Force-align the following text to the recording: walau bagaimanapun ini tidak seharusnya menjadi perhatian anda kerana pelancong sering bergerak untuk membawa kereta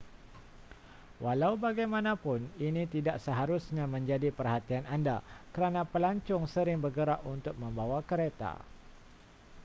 walau 1.23 1.53
bagaimanapun 1.65 2.41
ini 2.67 2.83
tidak 2.95 3.15
seharusnya 3.25 3.85
menjadi 3.95 4.29
perhatian 4.37 4.81
anda 4.95 5.17
kerana 5.55 5.81
pelancong 5.93 6.43
sering 6.53 6.77
bergerak 6.85 7.19
untuk 7.33 7.53
membawa 7.63 7.99
kereta 8.09 8.53